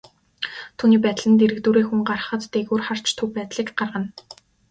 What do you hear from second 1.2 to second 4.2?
нь дэргэдүүрээ хүн гарахад, дээгүүр харж төв байдлыг гаргана.